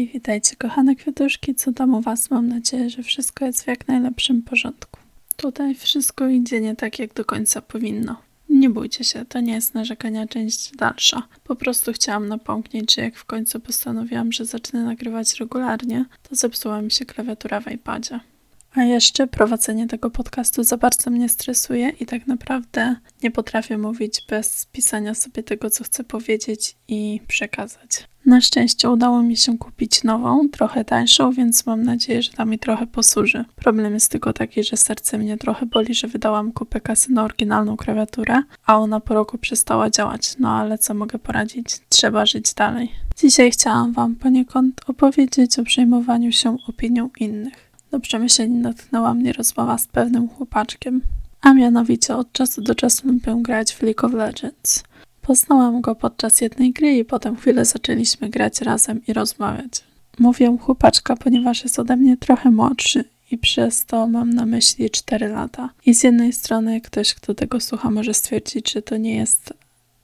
[0.00, 2.30] Hej, witajcie kochane kwiatuszki, co tam u Was?
[2.30, 5.00] Mam nadzieję, że wszystko jest w jak najlepszym porządku.
[5.36, 8.16] Tutaj wszystko idzie nie tak, jak do końca powinno.
[8.48, 11.22] Nie bójcie się, to nie jest narzekania część dalsza.
[11.44, 16.82] Po prostu chciałam napomknieć, że jak w końcu postanowiłam, że zacznę nagrywać regularnie, to zepsuła
[16.82, 18.20] mi się klawiatura w iPadzie.
[18.74, 24.24] A jeszcze prowadzenie tego podcastu za bardzo mnie stresuje i tak naprawdę nie potrafię mówić
[24.28, 28.08] bez pisania sobie tego, co chcę powiedzieć i przekazać.
[28.26, 32.58] Na szczęście udało mi się kupić nową, trochę tańszą, więc mam nadzieję, że ta mi
[32.58, 33.44] trochę posłuży.
[33.56, 37.76] Problem jest tylko taki, że serce mnie trochę boli, że wydałam kupę kasy na oryginalną
[37.76, 40.34] klawiaturę, a ona po roku przestała działać.
[40.38, 41.66] No ale co mogę poradzić?
[41.88, 42.92] Trzeba żyć dalej.
[43.16, 47.69] Dzisiaj chciałam Wam poniekąd opowiedzieć o przejmowaniu się opinią innych.
[47.90, 51.02] Do przemyśleń natknęła mnie rozmowa z pewnym chłopaczkiem,
[51.40, 54.84] a mianowicie od czasu do czasu lubię grać w League of Legends.
[55.22, 59.84] Poznałam go podczas jednej gry i potem chwilę zaczęliśmy grać razem i rozmawiać.
[60.18, 65.28] Mówię chłopaczka, ponieważ jest ode mnie trochę młodszy i przez to mam na myśli 4
[65.28, 65.70] lata.
[65.86, 69.54] I z jednej strony ktoś, kto tego słucha, może stwierdzić, że to nie jest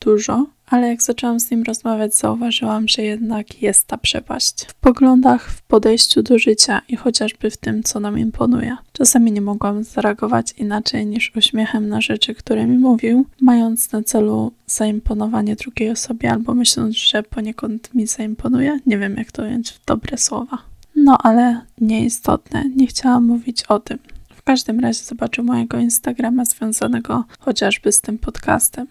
[0.06, 4.64] dużo, ale jak zaczęłam z nim rozmawiać, zauważyłam, że jednak jest ta przepaść.
[4.68, 8.76] W poglądach, w podejściu do życia i chociażby w tym, co nam imponuje.
[8.92, 14.52] Czasami nie mogłam zareagować inaczej niż uśmiechem na rzeczy, które mi mówił, mając na celu
[14.66, 18.78] zaimponowanie drugiej osobie albo myśląc, że poniekąd mi zaimponuje.
[18.86, 20.58] Nie wiem, jak to ująć w dobre słowa.
[20.96, 23.98] No ale nieistotne, nie chciałam mówić o tym.
[24.36, 28.86] W każdym razie zobaczył mojego Instagrama związanego chociażby z tym podcastem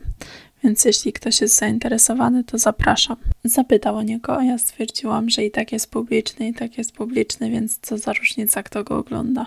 [0.66, 3.18] więc jeśli ktoś jest zainteresowany, to zapraszam.
[3.44, 7.50] Zapytał o niego, a ja stwierdziłam, że i tak jest publiczny, i tak jest publiczny,
[7.50, 9.46] więc co za różnica, kto go ogląda.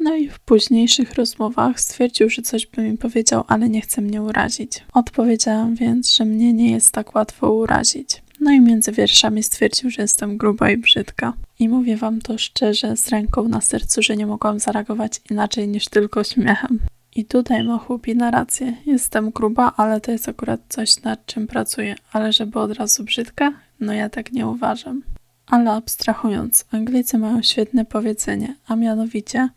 [0.00, 4.22] No i w późniejszych rozmowach stwierdził, że coś by mi powiedział, ale nie chce mnie
[4.22, 4.84] urazić.
[4.92, 8.22] Odpowiedziałam więc, że mnie nie jest tak łatwo urazić.
[8.40, 11.32] No i między wierszami stwierdził, że jestem gruba i brzydka.
[11.58, 15.88] I mówię wam to szczerze, z ręką na sercu, że nie mogłam zareagować inaczej niż
[15.88, 16.78] tylko śmiechem.
[17.14, 18.76] I tutaj ma na rację.
[18.86, 21.94] Jestem gruba, ale to jest akurat coś, nad czym pracuję.
[22.12, 23.52] Ale żeby od razu brzydka?
[23.80, 25.02] No ja tak nie uważam.
[25.46, 29.48] Ale abstrahując, Anglicy mają świetne powiedzenie, a mianowicie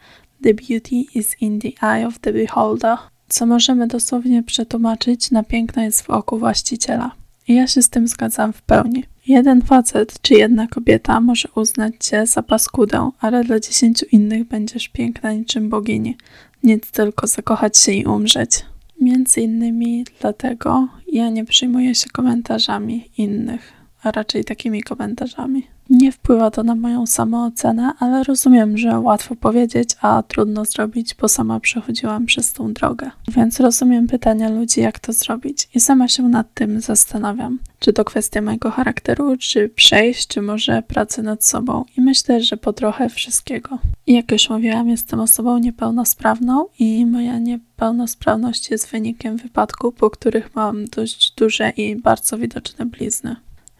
[0.43, 2.97] The beauty is in the eye of the beholder,
[3.29, 7.11] co możemy dosłownie przetłumaczyć na piękno jest w oku właściciela.
[7.47, 9.03] I ja się z tym zgadzam w pełni.
[9.27, 14.87] Jeden facet czy jedna kobieta może uznać cię za paskudę, ale dla dziesięciu innych będziesz
[14.87, 16.17] piękna niczym bogini
[16.67, 18.65] nic tylko zakochać się i umrzeć.
[19.01, 23.73] Między innymi dlatego ja nie przyjmuję się komentarzami innych,
[24.03, 25.67] a raczej takimi komentarzami.
[25.89, 31.27] Nie wpływa to na moją samoocenę, ale rozumiem, że łatwo powiedzieć, a trudno zrobić, bo
[31.27, 33.11] sama przechodziłam przez tą drogę.
[33.27, 37.59] Więc rozumiem pytania ludzi, jak to zrobić, i sama się nad tym zastanawiam.
[37.79, 41.85] Czy to kwestia mojego charakteru, czy przejść, czy może pracy nad sobą.
[41.97, 43.77] I myślę, że po trochę wszystkiego.
[44.07, 50.55] I jak już mówiłam, jestem osobą niepełnosprawną i moja niepełnosprawność jest wynikiem wypadku, po których
[50.55, 53.35] mam dość duże i bardzo widoczne blizny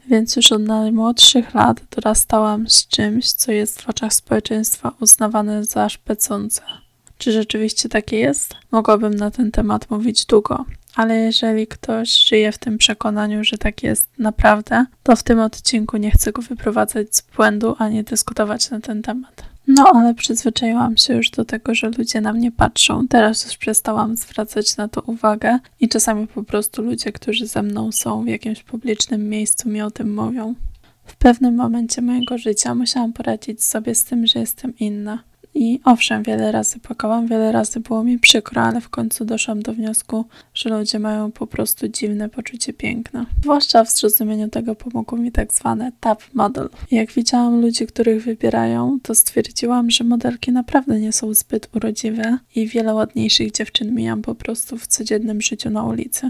[0.09, 5.89] więc już od najmłodszych lat dorastałam z czymś, co jest w oczach społeczeństwa uznawane za
[5.89, 6.61] szpecące.
[7.17, 8.55] Czy rzeczywiście takie jest?
[8.71, 13.83] Mogłabym na ten temat mówić długo, ale jeżeli ktoś żyje w tym przekonaniu, że tak
[13.83, 18.79] jest naprawdę, to w tym odcinku nie chcę go wyprowadzać z błędu ani dyskutować na
[18.79, 19.56] ten temat.
[19.67, 23.07] No, ale przyzwyczaiłam się już do tego, że ludzie na mnie patrzą.
[23.07, 27.91] Teraz już przestałam zwracać na to uwagę i czasami po prostu ludzie, którzy ze mną
[27.91, 30.55] są w jakimś publicznym miejscu, mi o tym mówią.
[31.05, 35.23] W pewnym momencie mojego życia musiałam poradzić sobie z tym, że jestem inna.
[35.59, 39.73] I owszem, wiele razy płakałam, wiele razy było mi przykro, ale w końcu doszłam do
[39.73, 43.25] wniosku, że ludzie mają po prostu dziwne poczucie piękna.
[43.41, 46.69] Zwłaszcza w zrozumieniu tego pomogło mi tak zwane tap model.
[46.91, 52.67] Jak widziałam ludzi, których wybierają, to stwierdziłam, że modelki naprawdę nie są zbyt urodziwe i
[52.67, 56.29] wiele ładniejszych dziewczyn mijam po prostu w codziennym życiu na ulicy.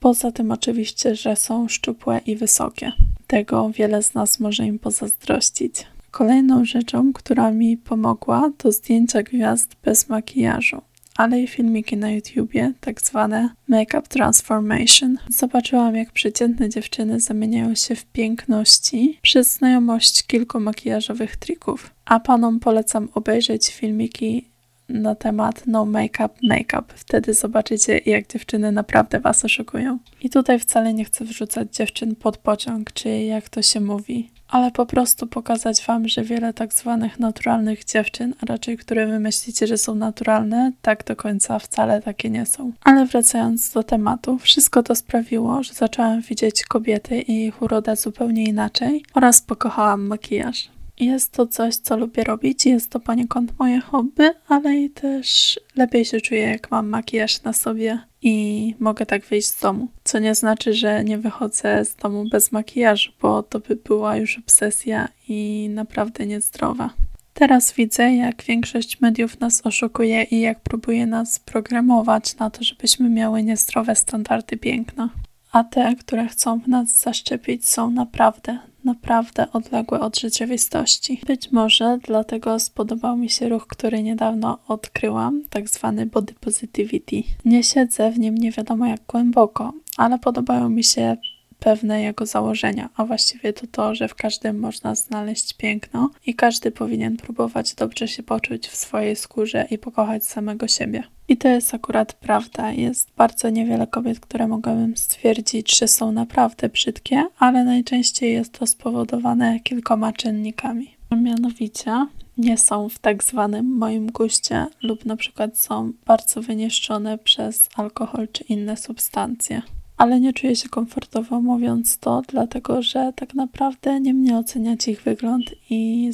[0.00, 2.92] Poza tym oczywiście, że są szczupłe i wysokie.
[3.26, 5.86] Tego wiele z nas może im pozazdrościć.
[6.10, 10.82] Kolejną rzeczą, która mi pomogła, to zdjęcia gwiazd bez makijażu
[11.18, 15.18] ale i filmiki na YouTubie, tak zwane Makeup Transformation.
[15.28, 21.90] Zobaczyłam, jak przeciętne dziewczyny zamieniają się w piękności przez znajomość kilku makijażowych trików.
[22.04, 24.48] A panom polecam obejrzeć filmiki
[24.88, 26.92] na temat no makeup, makeup.
[26.94, 29.98] Wtedy zobaczycie, jak dziewczyny naprawdę was oszukują.
[30.20, 34.70] I tutaj wcale nie chcę wrzucać dziewczyn pod pociąg, czy jak to się mówi, ale
[34.70, 39.66] po prostu pokazać Wam, że wiele tak zwanych naturalnych dziewczyn, a raczej które wy myślicie,
[39.66, 42.72] że są naturalne, tak do końca wcale takie nie są.
[42.84, 48.44] Ale wracając do tematu, wszystko to sprawiło, że zaczęłam widzieć kobiety i ich urodę zupełnie
[48.44, 50.70] inaczej oraz pokochałam makijaż.
[51.00, 56.04] Jest to coś, co lubię robić, jest to poniekąd moje hobby, ale i też lepiej
[56.04, 59.88] się czuję, jak mam makijaż na sobie i mogę tak wyjść z domu.
[60.04, 64.38] Co nie znaczy, że nie wychodzę z domu bez makijażu, bo to by była już
[64.38, 66.90] obsesja i naprawdę niezdrowa.
[67.34, 73.08] Teraz widzę, jak większość mediów nas oszukuje i jak próbuje nas programować na to, żebyśmy
[73.08, 75.08] miały niezdrowe standardy piękna.
[75.52, 81.20] A te, które chcą w nas zaszczepić, są naprawdę, naprawdę odległe od rzeczywistości.
[81.26, 87.22] Być może dlatego spodobał mi się ruch, który niedawno odkryłam, tak zwany body positivity.
[87.44, 91.16] Nie siedzę w nim nie wiadomo jak głęboko, ale podobają mi się
[91.58, 96.70] pewne jego założenia, a właściwie to to, że w każdym można znaleźć piękno i każdy
[96.70, 101.02] powinien próbować dobrze się poczuć w swojej skórze i pokochać samego siebie.
[101.28, 102.72] I to jest akurat prawda.
[102.72, 108.66] Jest bardzo niewiele kobiet, które mogłabym stwierdzić, że są naprawdę brzydkie, ale najczęściej jest to
[108.66, 110.96] spowodowane kilkoma czynnikami.
[111.10, 112.06] Mianowicie
[112.38, 118.28] nie są w tak zwanym moim guście lub na przykład są bardzo wyniszczone przez alkohol
[118.32, 119.62] czy inne substancje
[119.98, 125.02] ale nie czuję się komfortowo mówiąc to, dlatego że tak naprawdę nie mnie oceniać ich
[125.02, 126.10] wygląd i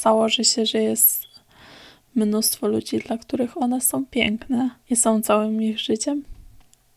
[0.00, 1.24] założy się, że jest
[2.14, 6.22] mnóstwo ludzi, dla których one są piękne i są całym ich życiem.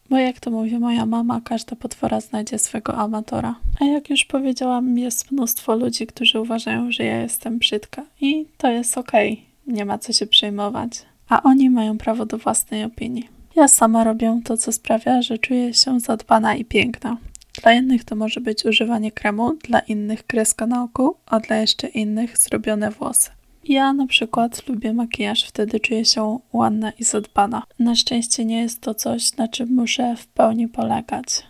[0.10, 3.56] Bo jak to mówi moja mama, każda potwora znajdzie swego amatora.
[3.82, 8.72] A jak już powiedziałam, jest mnóstwo ludzi, którzy uważają, że ja jestem brzydka i to
[8.72, 9.76] jest okej, okay.
[9.76, 10.92] nie ma co się przejmować.
[11.30, 13.37] A oni mają prawo do własnej opinii.
[13.58, 17.18] Ja sama robię to, co sprawia, że czuję się zadbana i piękna.
[17.62, 21.88] Dla jednych to może być używanie kremu, dla innych kreska na oku, a dla jeszcze
[21.88, 23.30] innych zrobione włosy.
[23.64, 27.64] Ja na przykład lubię makijaż, wtedy czuję się ładna i zadbana.
[27.80, 31.44] Na szczęście nie jest to coś, na czym muszę w pełni polegać.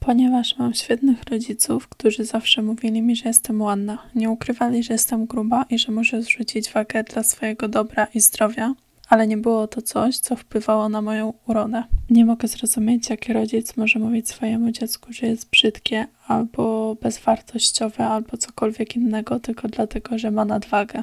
[0.00, 3.98] Ponieważ mam świetnych rodziców, którzy zawsze mówili mi, że jestem ładna.
[4.14, 8.74] Nie ukrywali, że jestem gruba i że muszę zrzucić wagę dla swojego dobra i zdrowia,
[9.08, 11.82] ale nie było to coś, co wpływało na moją urodę.
[12.10, 18.36] Nie mogę zrozumieć, jaki rodzic może mówić swojemu dziecku, że jest brzydkie, albo bezwartościowe, albo
[18.36, 21.02] cokolwiek innego, tylko dlatego, że ma nadwagę.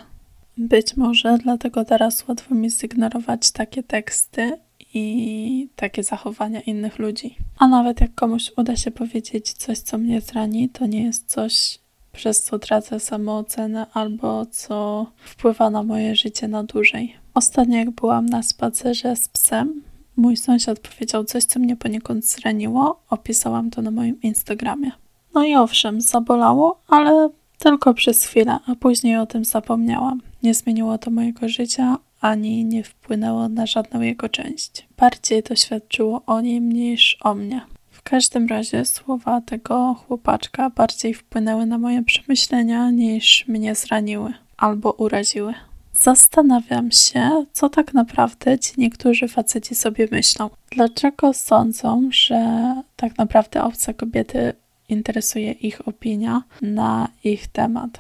[0.58, 4.58] Być może dlatego teraz łatwo mi zignorować takie teksty
[4.94, 7.36] i takie zachowania innych ludzi.
[7.58, 11.80] A nawet jak komuś uda się powiedzieć coś, co mnie zrani, to nie jest coś,
[12.12, 17.21] przez co tracę samoocenę albo co wpływa na moje życie na dłużej.
[17.34, 19.82] Ostatnio, jak byłam na spacerze z psem,
[20.16, 23.02] mój sąsiad powiedział coś, co mnie poniekąd zraniło.
[23.10, 24.92] Opisałam to na moim Instagramie.
[25.34, 27.30] No i owszem, zabolało, ale
[27.60, 30.22] tylko przez chwilę, a później o tym zapomniałam.
[30.44, 34.88] Nie zmieniło to mojego życia, ani nie wpłynęło na żadną jego część.
[34.98, 37.62] Bardziej to świadczyło o nim niż o mnie.
[37.90, 44.92] W każdym razie słowa tego chłopaczka bardziej wpłynęły na moje przemyślenia niż mnie zraniły albo
[44.92, 45.54] uraziły.
[46.02, 50.50] Zastanawiam się, co tak naprawdę ci niektórzy faceci sobie myślą.
[50.72, 54.54] Dlaczego sądzą, że tak naprawdę obce kobiety
[54.90, 58.00] interesuje ich opinia na ich temat?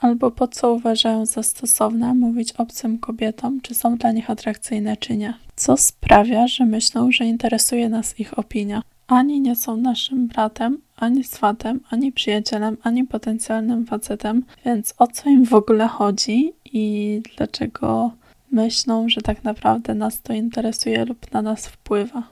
[0.00, 5.16] Albo po co uważają za stosowne mówić obcym kobietom, czy są dla nich atrakcyjne, czy
[5.16, 5.34] nie?
[5.56, 8.82] Co sprawia, że myślą, że interesuje nas ich opinia?
[9.06, 15.30] Ani nie są naszym bratem, ani swatem, ani przyjacielem, ani potencjalnym facetem, więc o co
[15.30, 18.12] im w ogóle chodzi i dlaczego
[18.50, 22.22] myślą, że tak naprawdę nas to interesuje lub na nas wpływa.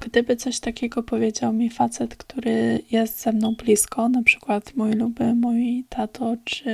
[0.00, 5.34] Gdyby coś takiego powiedział mi facet, który jest ze mną blisko, na przykład mój luby,
[5.34, 6.70] mój tato, czy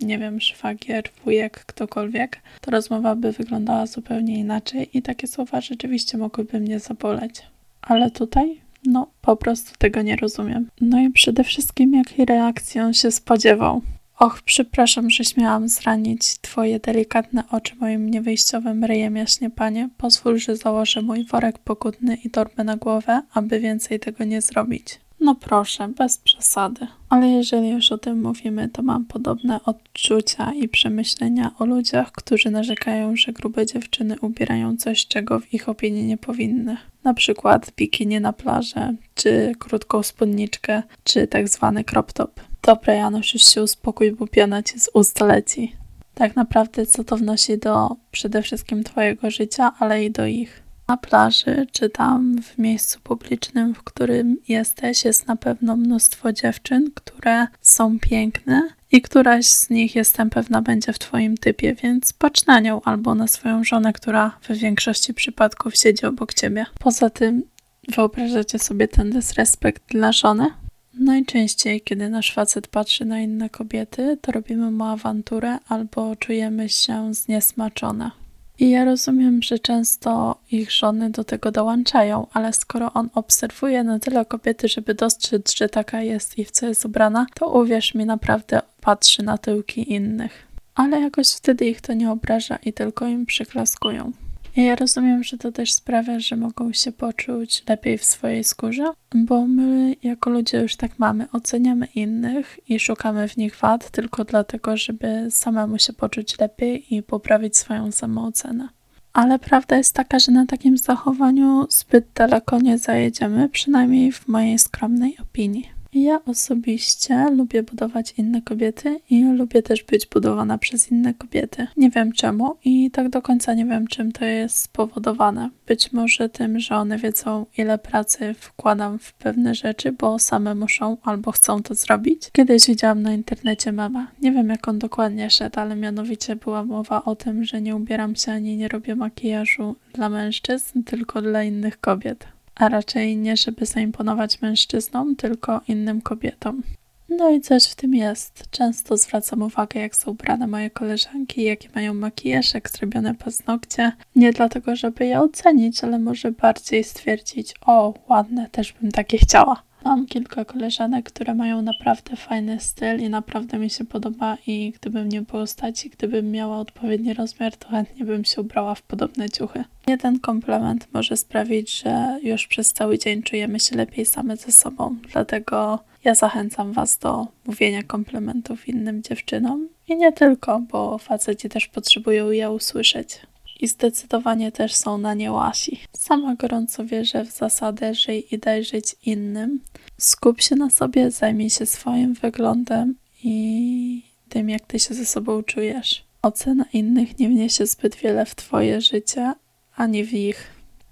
[0.00, 6.18] nie wiem, szwagier, wujek, ktokolwiek, to rozmowa by wyglądała zupełnie inaczej i takie słowa rzeczywiście
[6.18, 7.42] mogłyby mnie zaboleć.
[7.82, 10.68] Ale tutaj no, po prostu tego nie rozumiem.
[10.80, 13.82] No i przede wszystkim, jakiej reakcji on się spodziewał.
[14.22, 19.88] Och, przepraszam, że śmiałam zranić twoje delikatne oczy moim niewyjściowym ryjem, jaśnie panie.
[19.98, 25.00] Pozwól, że założę mój worek pokutny i torbę na głowę, aby więcej tego nie zrobić.
[25.20, 26.86] No proszę, bez przesady.
[27.08, 32.50] Ale jeżeli już o tym mówimy, to mam podobne odczucia i przemyślenia o ludziach, którzy
[32.50, 36.76] narzekają, że grube dziewczyny ubierają coś, czego w ich opinii nie powinny.
[37.04, 42.51] Na przykład bikini na plażę, czy krótką spódniczkę, czy tak zwany crop top.
[42.62, 45.76] Dobra, Janusz, już się uspokój, bo piana ci z ust leci.
[46.14, 50.62] Tak naprawdę co to wnosi do przede wszystkim twojego życia, ale i do ich.
[50.88, 56.90] Na plaży czy tam w miejscu publicznym, w którym jesteś, jest na pewno mnóstwo dziewczyn,
[56.94, 62.46] które są piękne i któraś z nich, jestem pewna, będzie w Twoim typie, więc patrz
[62.46, 66.66] na nią albo na swoją żonę, która w większości przypadków siedzi obok Ciebie.
[66.78, 67.42] Poza tym,
[67.88, 70.61] wyobrażacie sobie ten dysrespekt dla żony?
[70.94, 77.14] Najczęściej, kiedy nasz facet patrzy na inne kobiety, to robimy mu awanturę albo czujemy się
[77.14, 78.10] zniesmaczone.
[78.58, 83.98] I ja rozumiem, że często ich żony do tego dołączają, ale skoro on obserwuje na
[83.98, 88.06] tyle kobiety, żeby dostrzec, że taka jest i w co jest ubrana, to uwierz mi,
[88.06, 90.46] naprawdę patrzy na tyłki innych.
[90.74, 94.12] Ale jakoś wtedy ich to nie obraża i tylko im przyklaskują.
[94.56, 99.46] Ja rozumiem, że to też sprawia, że mogą się poczuć lepiej w swojej skórze, bo
[99.46, 104.76] my jako ludzie już tak mamy, oceniamy innych i szukamy w nich wad tylko dlatego,
[104.76, 108.68] żeby samemu się poczuć lepiej i poprawić swoją samoocenę.
[109.12, 114.58] Ale prawda jest taka, że na takim zachowaniu zbyt daleko nie zajedziemy, przynajmniej w mojej
[114.58, 115.81] skromnej opinii.
[115.94, 121.66] Ja osobiście lubię budować inne kobiety i lubię też być budowana przez inne kobiety.
[121.76, 125.50] Nie wiem czemu i tak do końca nie wiem, czym to jest spowodowane.
[125.66, 130.96] Być może tym, że one wiedzą, ile pracy wkładam w pewne rzeczy, bo same muszą
[131.02, 132.30] albo chcą to zrobić.
[132.32, 134.06] Kiedyś widziałam na internecie mama.
[134.22, 138.16] Nie wiem, jak on dokładnie szedł, ale mianowicie była mowa o tym, że nie ubieram
[138.16, 142.26] się ani nie robię makijażu dla mężczyzn, tylko dla innych kobiet
[142.62, 146.62] a raczej nie żeby zaimponować mężczyznom, tylko innym kobietom.
[147.08, 148.44] No i coś w tym jest.
[148.50, 153.92] Często zwracam uwagę, jak są ubrane moje koleżanki, jakie mają makijaż, jak zrobione paznokcie.
[154.16, 159.62] Nie dlatego, żeby je ocenić, ale może bardziej stwierdzić, o, ładne, też bym takie chciała.
[159.84, 165.08] Mam kilka koleżanek, które mają naprawdę fajny styl i naprawdę mi się podoba i gdybym
[165.08, 169.30] nie było stać i gdybym miała odpowiedni rozmiar, to chętnie bym się ubrała w podobne
[169.30, 169.64] ciuchy.
[169.86, 174.96] Jeden komplement może sprawić, że już przez cały dzień czujemy się lepiej same ze sobą,
[175.12, 179.68] dlatego ja zachęcam Was do mówienia komplementów innym dziewczynom.
[179.88, 183.20] I nie tylko, bo faceci też potrzebują je usłyszeć
[183.62, 185.80] i zdecydowanie też są na nie łasi.
[185.92, 189.60] Sama gorąco wierzę w zasadę żyj i daj żyć innym.
[189.98, 195.42] Skup się na sobie, zajmij się swoim wyglądem i tym, jak ty się ze sobą
[195.42, 196.04] czujesz.
[196.22, 199.34] Ocena innych nie wniesie zbyt wiele w twoje życie,
[199.76, 200.46] ani w ich,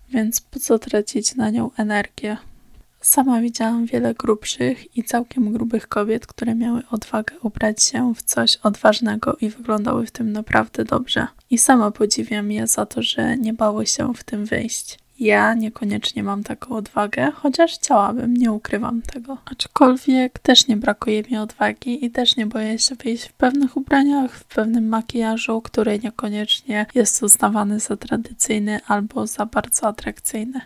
[0.09, 2.37] więc po co tracić na nią energię?
[3.01, 8.57] Sama widziałam wiele grubszych i całkiem grubych kobiet, które miały odwagę ubrać się w coś
[8.57, 11.27] odważnego i wyglądały w tym naprawdę dobrze.
[11.51, 14.99] I sama podziwiam je za to, że nie bały się w tym wyjść.
[15.21, 19.39] Ja niekoniecznie mam taką odwagę, chociaż chciałabym, nie ukrywam tego.
[19.45, 24.35] Aczkolwiek też nie brakuje mi odwagi i też nie boję się wyjść w pewnych ubraniach,
[24.35, 30.61] w pewnym makijażu, który niekoniecznie jest uznawany za tradycyjny albo za bardzo atrakcyjny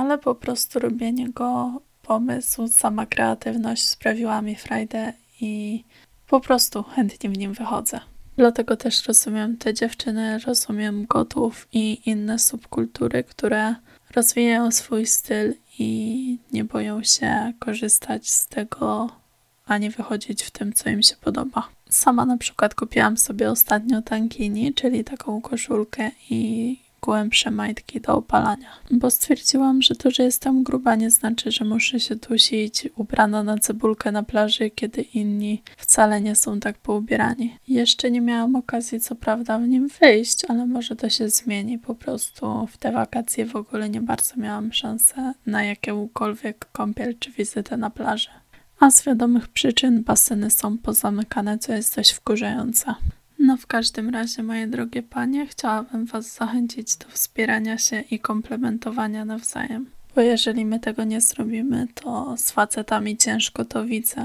[0.00, 5.84] ale po prostu robienie go, pomysł, sama kreatywność sprawiła mi frajdę i
[6.26, 8.00] po prostu chętnie w nim wychodzę.
[8.36, 13.74] Dlatego też rozumiem te dziewczyny, rozumiem gotów i inne subkultury, które
[14.14, 19.10] rozwijają swój styl i nie boją się korzystać z tego,
[19.66, 21.68] a nie wychodzić w tym, co im się podoba.
[21.90, 28.68] Sama na przykład kupiłam sobie ostatnio tankini, czyli taką koszulkę i głębsze majtki do opalania.
[28.90, 33.58] Bo stwierdziłam, że to, że jestem gruba nie znaczy, że muszę się dusić ubrana na
[33.58, 37.56] cebulkę na plaży, kiedy inni wcale nie są tak poubierani.
[37.68, 41.78] Jeszcze nie miałam okazji co prawda w nim wyjść, ale może to się zmieni.
[41.78, 47.30] Po prostu w te wakacje w ogóle nie bardzo miałam szansę na jakąkolwiek kąpiel czy
[47.30, 48.28] wizytę na plaży.
[48.80, 52.94] A z wiadomych przyczyn baseny są pozamykane, co jest dość wkurzające.
[53.42, 59.24] No w każdym razie, moje drogie panie, chciałabym Was zachęcić do wspierania się i komplementowania
[59.24, 59.90] nawzajem.
[60.14, 64.24] Bo jeżeli my tego nie zrobimy, to z facetami ciężko to widzę.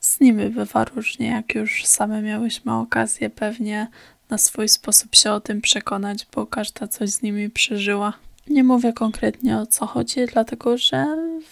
[0.00, 3.86] Z nimi bywa różnie, jak już same miałyśmy okazję pewnie
[4.30, 8.12] na swój sposób się o tym przekonać, bo każda coś z nimi przeżyła.
[8.48, 11.06] Nie mówię konkretnie o co chodzi, dlatego że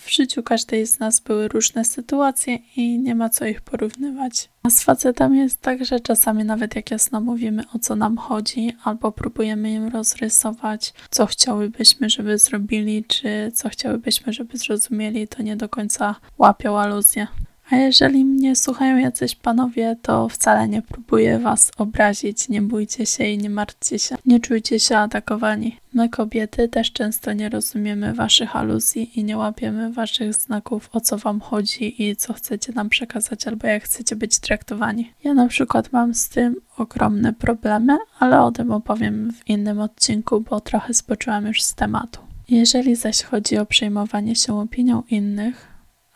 [0.04, 4.48] w życiu każdej z nas były różne sytuacje i nie ma co ich porównywać.
[4.62, 8.72] A z facetami jest tak, że czasami nawet jak jasno mówimy o co nam chodzi,
[8.84, 15.56] albo próbujemy im rozrysować, co chciałybyśmy, żeby zrobili, czy co chciałybyśmy, żeby zrozumieli, to nie
[15.56, 17.26] do końca łapią aluzję.
[17.70, 22.48] A jeżeli mnie słuchają jacyś panowie, to wcale nie próbuję was obrazić.
[22.48, 24.16] Nie bójcie się i nie martwcie się.
[24.26, 25.76] Nie czujcie się atakowani.
[25.92, 31.18] My kobiety też często nie rozumiemy waszych aluzji i nie łapiemy waszych znaków, o co
[31.18, 35.12] wam chodzi i co chcecie nam przekazać, albo jak chcecie być traktowani.
[35.24, 40.40] Ja na przykład mam z tym ogromne problemy, ale o tym opowiem w innym odcinku,
[40.40, 42.20] bo trochę spoczyłam już z tematu.
[42.48, 45.67] Jeżeli zaś chodzi o przejmowanie się opinią innych,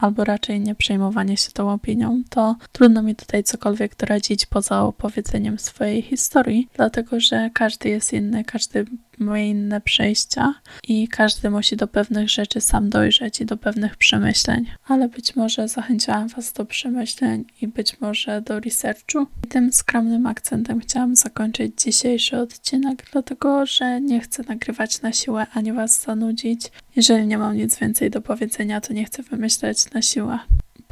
[0.02, 5.58] albo raczej nie przejmowanie się tą opinią, to trudno mi tutaj cokolwiek doradzić poza opowiedzeniem
[5.58, 8.84] swojej historii, dlatego że każdy jest inny, każdy
[9.18, 10.54] ma inne przejścia
[10.88, 14.66] i każdy musi do pewnych rzeczy sam dojrzeć i do pewnych przemyśleń.
[14.88, 19.26] Ale być może zachęciłam Was do przemyśleń i być może do researchu.
[19.44, 25.46] I tym skromnym akcentem chciałam zakończyć dzisiejszy odcinek, dlatego że nie chcę nagrywać na siłę
[25.54, 26.70] ani Was zanudzić.
[26.96, 30.38] Jeżeli nie mam nic więcej do powiedzenia, to nie chcę wymyślać na siłę.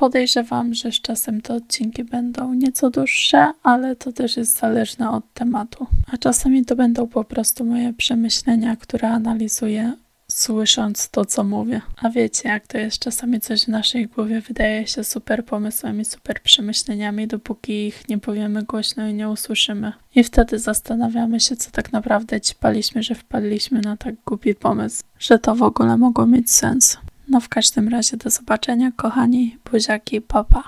[0.01, 5.33] Podejrzewam, że z czasem te odcinki będą nieco dłuższe, ale to też jest zależne od
[5.35, 5.87] tematu.
[6.13, 9.93] A czasami to będą po prostu moje przemyślenia, które analizuję
[10.29, 11.81] słysząc to, co mówię.
[12.03, 16.43] A wiecie, jak to jest czasami coś w naszej głowie wydaje się super pomysłami, super
[16.43, 19.93] przemyśleniami, dopóki ich nie powiemy głośno i nie usłyszymy.
[20.15, 25.39] I wtedy zastanawiamy się, co tak naprawdę ćpaliśmy, że wpadliśmy na tak głupi pomysł, że
[25.39, 26.99] to w ogóle mogło mieć sens.
[27.31, 30.63] No w każdym razie do zobaczenia, kochani, buziaki, papa.